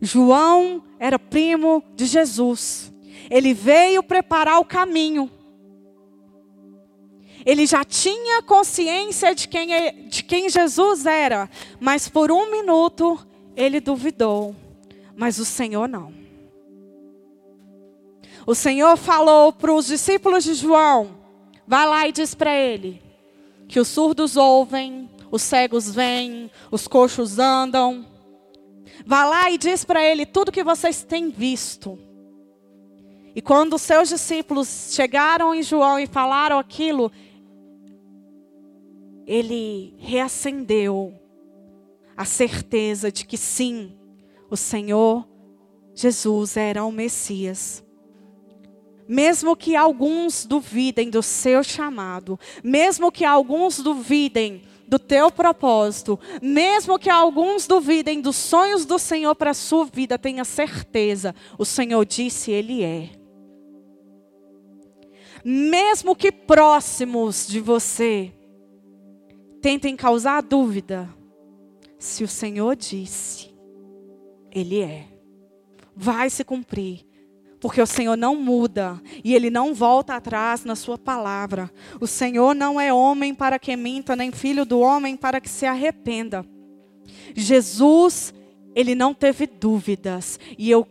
João 0.00 0.82
era 0.98 1.18
primo 1.18 1.82
de 1.94 2.06
Jesus. 2.06 2.92
Ele 3.30 3.54
veio 3.54 4.02
preparar 4.02 4.60
o 4.60 4.64
caminho. 4.64 5.30
Ele 7.44 7.66
já 7.66 7.84
tinha 7.84 8.42
consciência 8.42 9.34
de 9.34 9.48
quem, 9.48 9.74
é, 9.74 9.90
de 9.90 10.22
quem 10.22 10.48
Jesus 10.48 11.06
era, 11.06 11.50
mas 11.80 12.08
por 12.08 12.30
um 12.30 12.50
minuto 12.50 13.18
ele 13.56 13.80
duvidou. 13.80 14.54
Mas 15.16 15.38
o 15.38 15.44
Senhor 15.44 15.88
não. 15.88 16.12
O 18.46 18.54
Senhor 18.54 18.96
falou 18.96 19.52
para 19.52 19.72
os 19.72 19.86
discípulos 19.86 20.44
de 20.44 20.54
João: 20.54 21.16
vai 21.66 21.86
lá 21.86 22.08
e 22.08 22.12
diz 22.12 22.34
para 22.34 22.54
ele 22.54 23.02
que 23.68 23.80
os 23.80 23.88
surdos 23.88 24.36
ouvem, 24.36 25.08
os 25.30 25.42
cegos 25.42 25.90
veem, 25.92 26.50
os 26.70 26.86
coxos 26.86 27.38
andam. 27.38 28.06
Vá 29.06 29.24
lá 29.24 29.50
e 29.50 29.58
diz 29.58 29.84
para 29.84 30.04
ele 30.04 30.26
tudo 30.26 30.52
que 30.52 30.62
vocês 30.62 31.02
têm 31.02 31.30
visto. 31.30 31.98
E 33.34 33.40
quando 33.40 33.74
os 33.74 33.82
seus 33.82 34.10
discípulos 34.10 34.90
chegaram 34.92 35.54
em 35.54 35.62
João 35.62 35.98
e 35.98 36.06
falaram 36.06 36.58
aquilo, 36.58 37.10
ele 39.32 39.94
reacendeu 39.96 41.14
a 42.14 42.26
certeza 42.26 43.10
de 43.10 43.24
que 43.24 43.38
sim, 43.38 43.96
o 44.50 44.56
Senhor 44.58 45.26
Jesus 45.94 46.54
era 46.58 46.84
o 46.84 46.92
Messias. 46.92 47.82
Mesmo 49.08 49.56
que 49.56 49.74
alguns 49.74 50.44
duvidem 50.44 51.08
do 51.08 51.22
seu 51.22 51.64
chamado, 51.64 52.38
mesmo 52.62 53.10
que 53.10 53.24
alguns 53.24 53.78
duvidem 53.78 54.64
do 54.86 54.98
teu 54.98 55.30
propósito, 55.30 56.20
mesmo 56.42 56.98
que 56.98 57.08
alguns 57.08 57.66
duvidem 57.66 58.20
dos 58.20 58.36
sonhos 58.36 58.84
do 58.84 58.98
Senhor 58.98 59.34
para 59.34 59.52
a 59.52 59.54
sua 59.54 59.86
vida, 59.86 60.18
tenha 60.18 60.44
certeza, 60.44 61.34
o 61.56 61.64
Senhor 61.64 62.04
disse, 62.04 62.50
Ele 62.50 62.82
é. 62.82 63.08
Mesmo 65.42 66.14
que 66.14 66.30
próximos 66.30 67.46
de 67.48 67.60
você 67.60 68.30
tentem 69.62 69.94
causar 69.96 70.42
dúvida, 70.42 71.08
se 71.96 72.24
o 72.24 72.28
Senhor 72.28 72.74
disse, 72.74 73.54
Ele 74.50 74.82
é. 74.82 75.06
Vai 75.94 76.28
se 76.28 76.42
cumprir. 76.42 77.06
Porque 77.60 77.80
o 77.80 77.86
Senhor 77.86 78.16
não 78.16 78.34
muda 78.34 79.00
e 79.22 79.36
Ele 79.36 79.48
não 79.48 79.72
volta 79.72 80.16
atrás 80.16 80.64
na 80.64 80.74
Sua 80.74 80.98
palavra. 80.98 81.70
O 82.00 82.08
Senhor 82.08 82.56
não 82.56 82.80
é 82.80 82.92
homem 82.92 83.32
para 83.32 83.56
que 83.56 83.76
minta, 83.76 84.16
nem 84.16 84.32
filho 84.32 84.66
do 84.66 84.80
homem 84.80 85.16
para 85.16 85.40
que 85.40 85.48
se 85.48 85.64
arrependa. 85.64 86.44
Jesus, 87.36 88.34
Ele 88.74 88.96
não 88.96 89.14
teve 89.14 89.46
dúvidas. 89.46 90.40
E 90.58 90.68
eu 90.68 90.84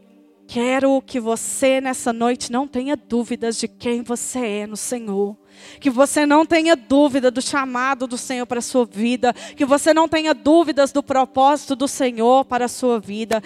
quero 0.52 1.02
que 1.02 1.18
você 1.18 1.80
nessa 1.80 2.12
noite 2.12 2.52
não 2.52 2.68
tenha 2.68 2.98
dúvidas 2.98 3.58
de 3.58 3.70
quem 3.70 4.04
você 4.04 4.40
é 4.40 4.68
no 4.68 4.76
Senhor. 4.76 5.38
Que 5.80 5.90
você 5.90 6.26
não 6.26 6.46
tenha 6.46 6.76
dúvida 6.76 7.32
do 7.32 7.42
chamado 7.42 8.06
do 8.06 8.18
Senhor 8.18 8.46
para 8.46 8.60
a 8.60 8.62
sua 8.62 8.84
vida. 8.86 9.34
Que 9.56 9.64
você 9.64 9.94
não 9.94 10.10
tenha 10.10 10.34
dúvidas 10.34 10.92
do 10.92 11.02
propósito 11.02 11.74
do 11.74 11.88
Senhor 11.88 12.44
para 12.44 12.66
a 12.66 12.68
sua 12.68 13.00
vida 13.00 13.42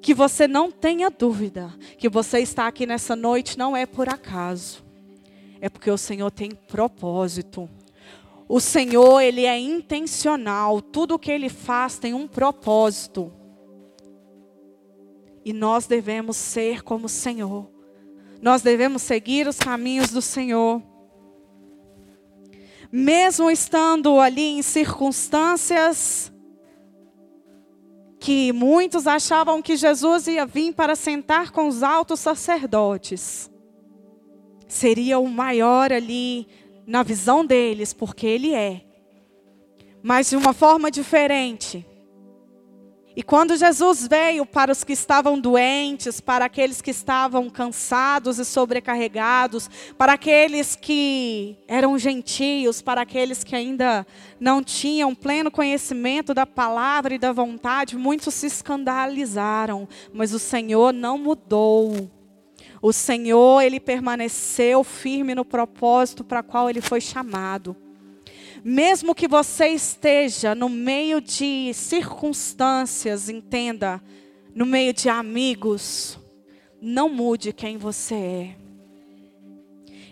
que 0.00 0.14
você 0.14 0.46
não 0.46 0.70
tenha 0.70 1.10
dúvida 1.10 1.74
que 1.98 2.08
você 2.08 2.38
está 2.38 2.68
aqui 2.68 2.86
nessa 2.86 3.16
noite 3.16 3.58
não 3.58 3.76
é 3.76 3.84
por 3.84 4.08
acaso. 4.08 4.84
É 5.60 5.68
porque 5.68 5.90
o 5.90 5.98
Senhor 5.98 6.30
tem 6.30 6.52
propósito. 6.52 7.68
O 8.48 8.60
Senhor, 8.60 9.20
ele 9.20 9.44
é 9.44 9.58
intencional. 9.58 10.80
Tudo 10.80 11.16
o 11.16 11.18
que 11.18 11.30
ele 11.30 11.48
faz 11.48 11.98
tem 11.98 12.14
um 12.14 12.28
propósito. 12.28 13.32
E 15.46 15.52
nós 15.52 15.86
devemos 15.86 16.36
ser 16.36 16.82
como 16.82 17.06
o 17.06 17.08
Senhor. 17.08 17.70
Nós 18.42 18.62
devemos 18.62 19.00
seguir 19.00 19.46
os 19.46 19.56
caminhos 19.56 20.10
do 20.10 20.20
Senhor. 20.20 20.82
Mesmo 22.90 23.48
estando 23.48 24.18
ali 24.18 24.58
em 24.58 24.62
circunstâncias 24.62 26.32
que 28.18 28.52
muitos 28.52 29.06
achavam 29.06 29.62
que 29.62 29.76
Jesus 29.76 30.26
ia 30.26 30.44
vir 30.44 30.74
para 30.74 30.96
sentar 30.96 31.52
com 31.52 31.68
os 31.68 31.80
altos 31.84 32.18
sacerdotes. 32.18 33.48
Seria 34.66 35.20
o 35.20 35.28
maior 35.28 35.92
ali 35.92 36.48
na 36.84 37.04
visão 37.04 37.46
deles, 37.46 37.94
porque 37.94 38.26
ele 38.26 38.52
é. 38.52 38.84
Mas 40.02 40.28
de 40.28 40.34
uma 40.34 40.52
forma 40.52 40.90
diferente. 40.90 41.86
E 43.16 43.22
quando 43.22 43.56
Jesus 43.56 44.06
veio 44.06 44.44
para 44.44 44.70
os 44.70 44.84
que 44.84 44.92
estavam 44.92 45.40
doentes, 45.40 46.20
para 46.20 46.44
aqueles 46.44 46.82
que 46.82 46.90
estavam 46.90 47.48
cansados 47.48 48.38
e 48.38 48.44
sobrecarregados, 48.44 49.70
para 49.96 50.12
aqueles 50.12 50.76
que 50.76 51.56
eram 51.66 51.98
gentios, 51.98 52.82
para 52.82 53.00
aqueles 53.00 53.42
que 53.42 53.56
ainda 53.56 54.06
não 54.38 54.62
tinham 54.62 55.14
pleno 55.14 55.50
conhecimento 55.50 56.34
da 56.34 56.44
palavra 56.44 57.14
e 57.14 57.18
da 57.18 57.32
vontade, 57.32 57.96
muitos 57.96 58.34
se 58.34 58.48
escandalizaram, 58.48 59.88
mas 60.12 60.34
o 60.34 60.38
Senhor 60.38 60.92
não 60.92 61.16
mudou. 61.16 62.10
O 62.82 62.92
Senhor, 62.92 63.62
ele 63.62 63.80
permaneceu 63.80 64.84
firme 64.84 65.34
no 65.34 65.44
propósito 65.44 66.22
para 66.22 66.42
qual 66.42 66.68
ele 66.68 66.82
foi 66.82 67.00
chamado. 67.00 67.74
Mesmo 68.68 69.14
que 69.14 69.28
você 69.28 69.68
esteja 69.68 70.52
no 70.52 70.68
meio 70.68 71.20
de 71.20 71.72
circunstâncias, 71.72 73.28
entenda, 73.28 74.02
no 74.52 74.66
meio 74.66 74.92
de 74.92 75.08
amigos, 75.08 76.18
não 76.82 77.08
mude 77.08 77.52
quem 77.52 77.76
você 77.76 78.14
é. 78.16 78.56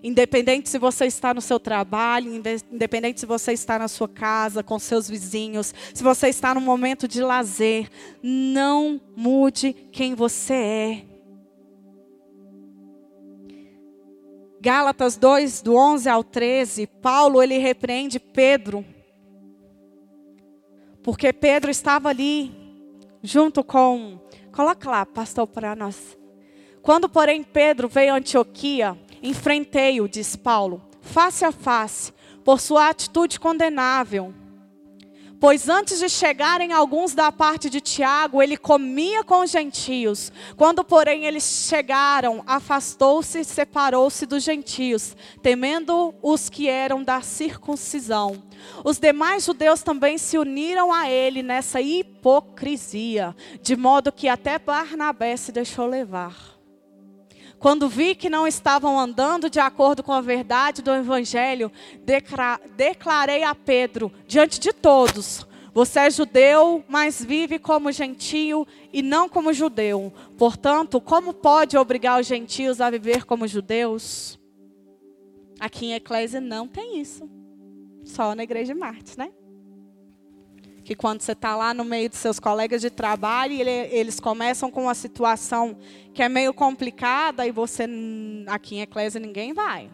Independente 0.05 0.69
se 0.69 0.79
você 0.79 1.07
está 1.07 1.35
no 1.35 1.41
seu 1.41 1.59
trabalho, 1.59 2.33
independente 2.71 3.19
se 3.19 3.27
você 3.27 3.53
está 3.53 3.77
na 3.77 3.89
sua 3.89 4.07
casa, 4.07 4.63
com 4.63 4.79
seus 4.79 5.11
vizinhos, 5.11 5.75
se 5.93 6.05
você 6.05 6.29
está 6.29 6.55
no 6.55 6.61
momento 6.61 7.09
de 7.09 7.21
lazer, 7.25 7.91
não 8.23 9.01
mude 9.17 9.73
quem 9.91 10.15
você 10.15 10.55
é. 10.55 11.14
Gálatas 14.65 15.19
2, 15.19 15.61
do 15.61 15.77
11 15.77 16.09
ao 16.09 16.25
13, 16.25 16.87
Paulo 16.87 17.43
ele 17.43 17.59
repreende 17.59 18.19
Pedro. 18.19 18.83
Porque 21.03 21.35
Pedro 21.35 21.71
estava 21.71 22.09
ali, 22.09 22.51
junto 23.23 23.63
com. 23.63 24.19
Coloca 24.51 24.89
lá, 24.89 25.05
pastor, 25.05 25.47
para 25.47 25.77
nós. 25.77 26.17
Quando, 26.81 27.11
porém, 27.11 27.43
Pedro 27.43 27.89
veio 27.89 28.15
a 28.15 28.17
Antioquia, 28.17 28.99
enfrentei-o, 29.23 30.09
diz 30.09 30.35
Paulo, 30.35 30.81
face 31.03 31.45
a 31.45 31.53
face, 31.53 32.11
por 32.43 32.59
sua 32.59 32.89
atitude 32.89 33.39
condenável 33.39 34.33
Pois 35.45 35.69
antes 35.69 35.99
de 35.99 36.09
chegarem 36.09 36.73
alguns 36.73 37.15
da 37.15 37.31
parte 37.31 37.69
de 37.69 37.79
Tiago, 37.79 38.43
ele 38.43 38.57
comia 38.57 39.23
com 39.23 39.43
os 39.43 39.51
gentios. 39.51 40.33
Quando, 40.57 40.83
porém, 40.83 41.27
eles 41.27 41.67
chegaram, 41.69 42.43
afastou-se 42.47 43.39
e 43.39 43.45
separou-se 43.45 44.25
dos 44.25 44.43
gentios, 44.43 45.15
temendo 45.43 46.15
os 46.23 46.49
que 46.49 46.67
eram 46.67 47.05
da 47.05 47.21
circuncisão. 47.21 48.43
Os 48.83 48.99
demais 48.99 49.45
judeus 49.45 49.83
também 49.83 50.17
se 50.17 50.39
uniram 50.39 50.91
a 50.91 51.11
ele 51.11 51.43
nessa 51.43 51.79
hipocrisia, 51.79 53.37
de 53.61 53.77
modo 53.77 54.11
que 54.11 54.29
até 54.29 54.59
Barnabé 54.59 55.37
se 55.37 55.53
deixou 55.53 55.87
levar. 55.87 56.54
Quando 57.59 57.89
vi 57.89 58.15
que 58.15 58.29
não 58.29 58.47
estavam 58.47 58.99
andando 58.99 59.49
de 59.49 59.59
acordo 59.59 60.03
com 60.03 60.13
a 60.13 60.21
verdade 60.21 60.83
do 60.83 60.93
Evangelho, 60.93 61.73
declarei 62.77 63.43
a 63.43 63.55
Pedro, 63.55 64.13
diante 64.27 64.61
de 64.61 64.73
todos: 64.73 65.47
Você 65.73 66.01
é 66.01 66.11
judeu, 66.11 66.85
mas 66.89 67.25
vive 67.25 67.59
como 67.59 67.93
gentio 67.93 68.67
e 68.93 69.03
não 69.03 69.29
como 69.29 69.53
judeu. 69.53 70.13
Portanto, 70.37 71.01
como 71.01 71.33
pode 71.33 71.77
obrigar 71.77 72.21
os 72.21 72.27
gentios 72.27 72.81
a 72.81 72.91
viver 72.91 73.25
como 73.25 73.49
judeus? 73.49 74.39
Aqui 75.59 75.87
em 75.87 75.95
Eclésia 75.95 76.41
não 76.41 76.69
tem 76.69 77.01
isso. 77.01 77.29
Só 78.05 78.35
na 78.35 78.43
igreja 78.43 78.75
de 78.75 78.79
Marte, 78.79 79.19
né? 79.19 79.31
Que 80.85 80.95
quando 80.95 81.23
você 81.23 81.33
está 81.33 81.57
lá 81.57 81.73
no 81.73 81.83
meio 81.83 82.11
de 82.11 82.17
seus 82.17 82.39
colegas 82.39 82.83
de 82.83 82.91
trabalho, 82.91 83.55
ele, 83.55 83.71
eles 83.71 84.21
começam 84.21 84.71
com 84.71 84.83
uma 84.83 84.95
situação 84.95 85.77
que 86.13 86.23
é 86.23 86.29
meio 86.29 86.53
complicada 86.53 87.47
e 87.47 87.51
você, 87.51 87.89
aqui 88.47 88.77
em 88.77 88.83
Eclésia, 88.83 89.19
ninguém 89.19 89.55
vai 89.55 89.91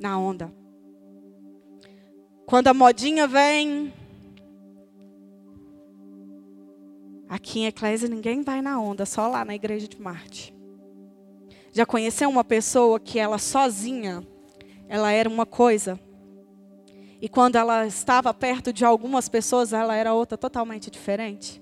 na 0.00 0.16
onda. 0.18 0.54
Quando 2.46 2.68
a 2.68 2.74
modinha 2.74 3.26
vem, 3.26 3.92
aqui 7.28 7.60
em 7.60 7.66
Eclésia, 7.66 8.08
ninguém 8.08 8.42
vai 8.42 8.62
na 8.62 8.80
onda, 8.80 9.04
só 9.04 9.26
lá 9.26 9.44
na 9.44 9.54
igreja 9.54 9.88
de 9.88 10.00
Marte. 10.00 10.54
Já 11.72 11.84
conheceu 11.84 12.28
uma 12.30 12.44
pessoa 12.44 13.00
que 13.00 13.18
ela 13.18 13.38
sozinha, 13.38 14.24
ela 14.88 15.10
era 15.10 15.28
uma 15.28 15.44
coisa, 15.44 15.98
e 17.24 17.28
quando 17.30 17.56
ela 17.56 17.86
estava 17.86 18.34
perto 18.34 18.70
de 18.70 18.84
algumas 18.84 19.30
pessoas, 19.30 19.72
ela 19.72 19.96
era 19.96 20.12
outra 20.12 20.36
totalmente 20.36 20.90
diferente. 20.90 21.58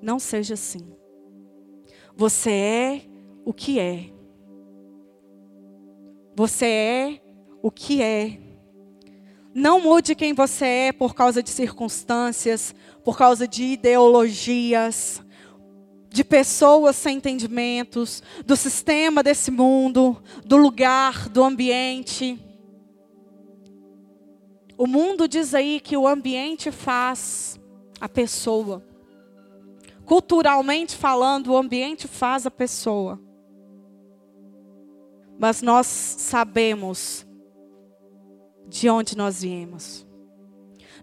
Não 0.00 0.18
seja 0.18 0.54
assim. 0.54 0.80
Você 2.16 2.50
é 2.50 3.02
o 3.44 3.52
que 3.52 3.78
é. 3.78 4.10
Você 6.34 6.64
é 6.64 7.20
o 7.62 7.70
que 7.70 8.00
é. 8.00 8.38
Não 9.54 9.78
mude 9.78 10.14
quem 10.14 10.32
você 10.32 10.64
é 10.64 10.92
por 10.92 11.14
causa 11.14 11.42
de 11.42 11.50
circunstâncias, 11.50 12.74
por 13.04 13.18
causa 13.18 13.46
de 13.46 13.64
ideologias, 13.64 15.22
de 16.08 16.24
pessoas 16.24 16.96
sem 16.96 17.18
entendimentos, 17.18 18.22
do 18.46 18.56
sistema 18.56 19.22
desse 19.22 19.50
mundo, 19.50 20.22
do 20.42 20.56
lugar, 20.56 21.28
do 21.28 21.44
ambiente. 21.44 22.40
O 24.76 24.86
mundo 24.86 25.28
diz 25.28 25.54
aí 25.54 25.80
que 25.80 25.96
o 25.96 26.06
ambiente 26.06 26.70
faz 26.70 27.60
a 28.00 28.08
pessoa. 28.08 28.84
Culturalmente 30.04 30.96
falando, 30.96 31.52
o 31.52 31.56
ambiente 31.56 32.08
faz 32.08 32.46
a 32.46 32.50
pessoa. 32.50 33.20
Mas 35.38 35.62
nós 35.62 35.86
sabemos 35.86 37.26
de 38.66 38.88
onde 38.88 39.16
nós 39.16 39.42
viemos. 39.42 40.06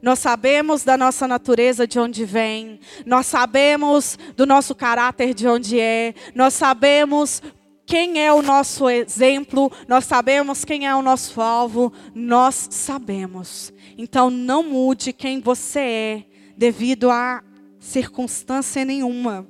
Nós 0.01 0.19
sabemos 0.19 0.84
da 0.84 0.97
nossa 0.97 1.27
natureza 1.27 1.86
de 1.86 1.99
onde 1.99 2.23
vem, 2.23 2.79
nós 3.05 3.25
sabemos 3.25 4.17
do 4.36 4.45
nosso 4.45 4.73
caráter 4.73 5.34
de 5.34 5.45
onde 5.45 5.77
é, 5.77 6.13
nós 6.34 6.53
sabemos 6.53 7.41
quem 7.89 8.23
é 8.23 8.32
o 8.32 8.43
nosso 8.43 8.88
exemplo, 8.88 9.71
nós 9.88 10.06
sabemos 10.06 10.63
quem 10.63 10.86
é 10.86 10.93
o 10.93 11.02
nosso 11.02 11.41
alvo, 11.41 11.91
nós 12.13 12.67
sabemos. 12.69 13.73
Então 13.97 14.30
não 14.30 14.62
mude 14.62 15.12
quem 15.12 15.41
você 15.41 15.80
é 15.80 16.23
devido 16.56 17.10
a 17.10 17.43
circunstância 17.80 18.86
nenhuma. 18.86 19.47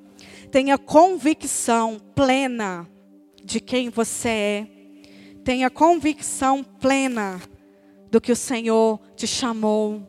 Tenha 0.50 0.78
convicção 0.78 2.00
plena 2.16 2.90
de 3.44 3.60
quem 3.60 3.90
você 3.90 4.30
é. 4.30 4.68
Tenha 5.44 5.70
convicção 5.70 6.64
plena 6.64 7.42
do 8.10 8.22
que 8.22 8.32
o 8.32 8.38
Senhor 8.38 9.02
te 9.18 9.28
chamou. 9.28 10.02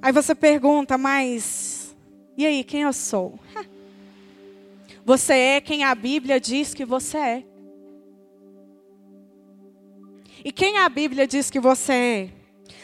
Aí 0.00 0.12
você 0.12 0.34
pergunta, 0.34 0.96
mas 0.96 1.94
e 2.38 2.46
aí, 2.46 2.64
quem 2.64 2.80
eu 2.80 2.92
sou? 2.94 3.38
Você 5.10 5.32
é 5.32 5.60
quem 5.60 5.82
a 5.82 5.92
Bíblia 5.92 6.38
diz 6.38 6.72
que 6.72 6.84
você 6.84 7.18
é. 7.18 7.44
E 10.44 10.52
quem 10.52 10.78
a 10.78 10.88
Bíblia 10.88 11.26
diz 11.26 11.50
que 11.50 11.58
você 11.58 11.92
é? 11.92 12.30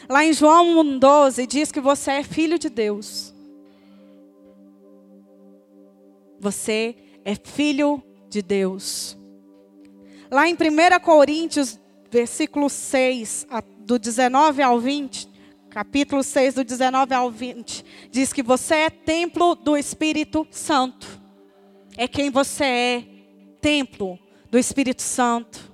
Lá 0.09 0.25
em 0.25 0.33
João 0.33 0.83
1,12 0.83 1.47
diz 1.47 1.71
que 1.71 1.79
você 1.79 2.11
é 2.11 2.23
filho 2.23 2.59
de 2.59 2.67
Deus. 2.67 3.33
Você 6.37 6.97
é 7.23 7.33
filho 7.33 8.03
de 8.27 8.41
Deus. 8.41 9.17
Lá 10.29 10.49
em 10.49 10.53
1 10.53 10.57
Coríntios, 11.01 11.79
versículo 12.11 12.69
6, 12.69 13.47
do 13.85 13.97
19 13.97 14.61
ao 14.61 14.81
20, 14.81 15.29
capítulo 15.69 16.21
6, 16.21 16.55
do 16.55 16.65
19 16.65 17.15
ao 17.15 17.31
20, 17.31 17.85
diz 18.11 18.33
que 18.33 18.43
você 18.43 18.75
é 18.75 18.89
templo 18.89 19.55
do 19.55 19.77
Espírito 19.77 20.45
Santo. 20.51 21.25
É 21.97 22.07
quem 22.07 22.29
você 22.29 22.63
é, 22.63 23.03
templo 23.59 24.19
do 24.51 24.57
Espírito 24.57 25.01
Santo. 25.01 25.73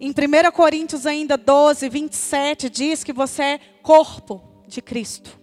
Em 0.00 0.10
1 0.10 0.50
Coríntios 0.52 1.06
ainda 1.06 1.36
12, 1.36 1.88
27, 1.88 2.70
diz 2.70 3.04
que 3.04 3.12
você 3.12 3.42
é 3.42 3.58
corpo 3.82 4.42
de 4.66 4.82
Cristo. 4.82 5.38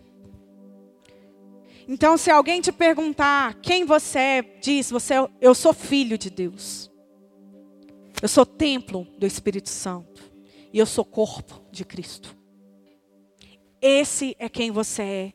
Então, 1.87 2.17
se 2.17 2.31
alguém 2.31 2.61
te 2.61 2.71
perguntar 2.71 3.55
quem 3.61 3.85
você 3.85 4.19
é, 4.19 4.41
diz, 4.41 4.89
você, 4.89 5.15
é, 5.15 5.29
eu 5.41 5.53
sou 5.53 5.73
filho 5.73 6.17
de 6.17 6.29
Deus. 6.29 6.89
Eu 8.21 8.27
sou 8.27 8.45
templo 8.45 9.05
do 9.17 9.25
Espírito 9.25 9.69
Santo. 9.69 10.31
E 10.71 10.79
eu 10.79 10.85
sou 10.85 11.05
corpo 11.05 11.61
de 11.71 11.83
Cristo. 11.85 12.35
Esse 13.81 14.35
é 14.39 14.47
quem 14.47 14.71
você 14.71 15.03
é. 15.03 15.33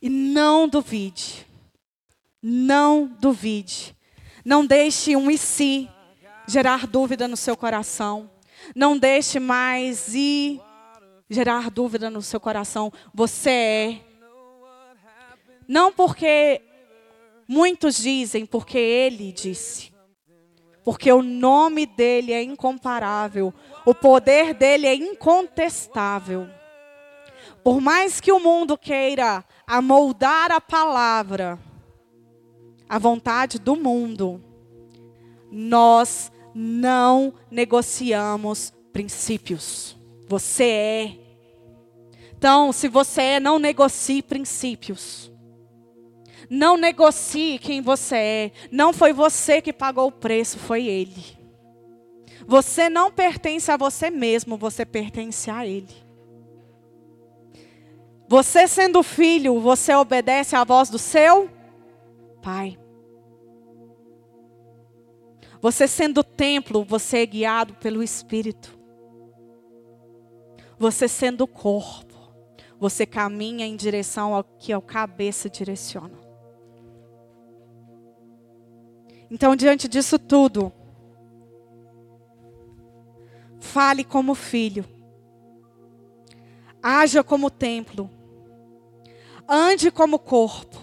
E 0.00 0.08
não 0.08 0.68
duvide. 0.68 1.46
Não 2.42 3.06
duvide. 3.06 3.96
Não 4.44 4.64
deixe 4.64 5.14
um 5.16 5.30
e 5.30 5.36
se 5.36 5.88
gerar 6.46 6.86
dúvida 6.86 7.28
no 7.28 7.36
seu 7.36 7.56
coração. 7.56 8.30
Não 8.74 8.98
deixe 8.98 9.38
mais 9.38 10.14
ir 10.14 10.60
gerar 11.28 11.70
dúvida 11.70 12.10
no 12.10 12.20
seu 12.20 12.40
coração. 12.40 12.92
Você 13.14 13.50
é. 13.50 14.00
Não 15.68 15.92
porque 15.92 16.60
muitos 17.46 17.96
dizem, 17.96 18.44
porque 18.44 18.78
ele 18.78 19.32
disse. 19.32 19.92
Porque 20.82 21.12
o 21.12 21.22
nome 21.22 21.86
dele 21.86 22.32
é 22.32 22.42
incomparável. 22.42 23.54
O 23.86 23.94
poder 23.94 24.54
dele 24.54 24.86
é 24.86 24.94
incontestável. 24.94 26.48
Por 27.62 27.80
mais 27.80 28.20
que 28.20 28.32
o 28.32 28.40
mundo 28.40 28.76
queira 28.76 29.44
amoldar 29.66 30.50
a 30.50 30.60
palavra, 30.60 31.58
a 32.90 32.98
vontade 32.98 33.60
do 33.60 33.76
mundo, 33.76 34.42
nós 35.48 36.32
não 36.52 37.32
negociamos 37.48 38.72
princípios. 38.92 39.96
Você 40.26 40.64
é. 40.64 41.16
Então, 42.36 42.72
se 42.72 42.88
você 42.88 43.22
é, 43.22 43.40
não 43.40 43.60
negocie 43.60 44.20
princípios. 44.20 45.30
Não 46.50 46.76
negocie 46.76 47.60
quem 47.60 47.80
você 47.80 48.16
é. 48.16 48.52
Não 48.72 48.92
foi 48.92 49.12
você 49.12 49.62
que 49.62 49.72
pagou 49.72 50.08
o 50.08 50.12
preço, 50.12 50.58
foi 50.58 50.86
Ele. 50.86 51.38
Você 52.44 52.90
não 52.90 53.12
pertence 53.12 53.70
a 53.70 53.76
você 53.76 54.10
mesmo, 54.10 54.56
você 54.56 54.84
pertence 54.84 55.48
a 55.48 55.64
Ele. 55.64 55.94
Você 58.28 58.66
sendo 58.66 59.00
filho, 59.04 59.60
você 59.60 59.94
obedece 59.94 60.56
à 60.56 60.64
voz 60.64 60.90
do 60.90 60.98
seu 60.98 61.48
Pai. 62.42 62.79
Você 65.60 65.86
sendo 65.86 66.24
templo, 66.24 66.84
você 66.84 67.18
é 67.18 67.26
guiado 67.26 67.74
pelo 67.74 68.02
Espírito. 68.02 68.78
Você 70.78 71.06
sendo 71.06 71.46
corpo, 71.46 72.14
você 72.78 73.04
caminha 73.04 73.66
em 73.66 73.76
direção 73.76 74.34
ao 74.34 74.42
que 74.42 74.72
a 74.72 74.80
cabeça 74.80 75.50
direciona. 75.50 76.18
Então, 79.30 79.54
diante 79.54 79.86
disso 79.86 80.18
tudo, 80.18 80.72
fale 83.60 84.02
como 84.02 84.34
filho, 84.34 84.84
haja 86.82 87.22
como 87.22 87.50
templo, 87.50 88.10
ande 89.46 89.90
como 89.90 90.18
corpo 90.18 90.78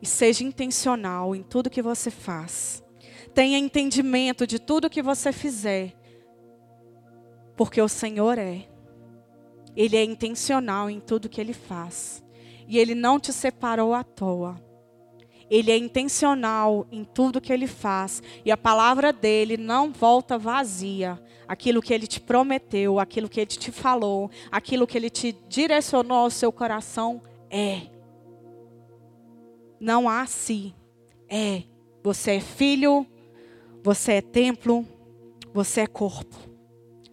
e 0.00 0.06
seja 0.06 0.42
intencional 0.42 1.36
em 1.36 1.42
tudo 1.42 1.70
que 1.70 1.82
você 1.82 2.10
faz. 2.10 2.83
Tenha 3.34 3.58
entendimento 3.58 4.46
de 4.46 4.58
tudo 4.58 4.88
que 4.88 5.02
você 5.02 5.32
fizer. 5.32 5.92
Porque 7.56 7.80
o 7.80 7.88
Senhor 7.88 8.38
é. 8.38 8.68
Ele 9.76 9.96
é 9.96 10.04
intencional 10.04 10.88
em 10.88 11.00
tudo 11.00 11.28
que 11.28 11.40
ele 11.40 11.52
faz. 11.52 12.24
E 12.68 12.78
ele 12.78 12.94
não 12.94 13.18
te 13.18 13.32
separou 13.32 13.92
à 13.92 14.04
toa. 14.04 14.62
Ele 15.50 15.70
é 15.70 15.76
intencional 15.76 16.86
em 16.90 17.04
tudo 17.04 17.40
que 17.40 17.52
ele 17.52 17.66
faz. 17.66 18.22
E 18.44 18.50
a 18.50 18.56
palavra 18.56 19.12
dele 19.12 19.56
não 19.56 19.92
volta 19.92 20.38
vazia. 20.38 21.20
Aquilo 21.46 21.82
que 21.82 21.92
ele 21.92 22.06
te 22.06 22.20
prometeu, 22.20 22.98
aquilo 22.98 23.28
que 23.28 23.40
ele 23.40 23.46
te 23.46 23.70
falou, 23.70 24.30
aquilo 24.50 24.86
que 24.86 24.96
ele 24.96 25.10
te 25.10 25.36
direcionou 25.48 26.18
ao 26.18 26.30
seu 26.30 26.50
coração 26.50 27.20
é. 27.50 27.82
Não 29.78 30.08
há 30.08 30.24
si. 30.24 30.74
É. 31.28 31.64
Você 32.02 32.32
é 32.32 32.40
filho, 32.40 33.06
você 33.84 34.12
é 34.12 34.22
templo, 34.22 34.88
você 35.52 35.82
é 35.82 35.86
corpo. 35.86 36.34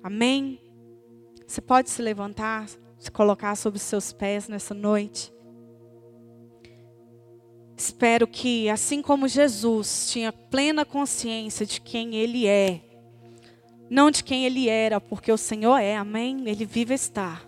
Amém? 0.01 0.57
Você 1.45 1.59
pode 1.59 1.89
se 1.89 2.01
levantar, 2.01 2.65
se 2.97 3.11
colocar 3.11 3.57
sobre 3.57 3.75
os 3.75 3.83
seus 3.83 4.13
pés 4.13 4.47
nessa 4.47 4.73
noite. 4.73 5.33
Espero 7.75 8.25
que, 8.25 8.69
assim 8.69 9.01
como 9.01 9.27
Jesus 9.27 10.09
tinha 10.09 10.31
plena 10.31 10.85
consciência 10.85 11.65
de 11.65 11.81
quem 11.81 12.15
Ele 12.15 12.47
é, 12.47 12.79
não 13.89 14.09
de 14.09 14.23
quem 14.23 14.45
Ele 14.45 14.69
era, 14.69 15.01
porque 15.01 15.29
o 15.29 15.37
Senhor 15.37 15.77
é, 15.77 15.97
amém? 15.97 16.47
Ele 16.47 16.63
vive 16.63 16.93
está. 16.93 17.41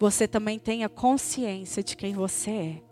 Você 0.00 0.26
também 0.26 0.58
tenha 0.58 0.88
consciência 0.88 1.80
de 1.80 1.96
quem 1.96 2.12
você 2.12 2.50
é. 2.50 2.82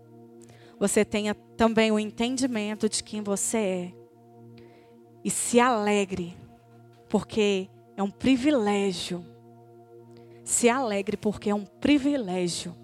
Você 0.79 1.05
tenha 1.05 1.35
também 1.35 1.90
o 1.90 1.99
entendimento 1.99 2.88
de 2.88 3.03
quem 3.03 3.20
você 3.20 3.59
é 3.59 4.04
e 5.25 5.31
se 5.31 5.59
alegre, 5.59 6.37
porque 7.09 7.69
é 7.97 8.03
um 8.03 8.11
privilégio. 8.11 9.25
Se 10.45 10.69
alegre, 10.69 11.17
porque 11.17 11.49
é 11.49 11.55
um 11.55 11.65
privilégio 11.65 12.77